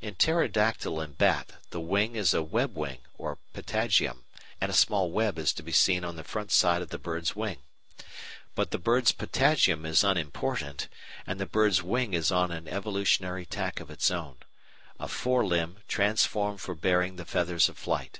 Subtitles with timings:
[0.00, 4.24] In Pterodactyl and bat the wing is a web wing or patagium,
[4.60, 7.36] and a small web is to be seen on the front side of the bird's
[7.36, 7.58] wing.
[8.56, 10.88] But the bird's patagium is unimportant,
[11.28, 14.38] and the bird's wing is on an evolutionary tack of its own
[14.98, 18.18] a fore limb transformed for bearing the feathers of flight.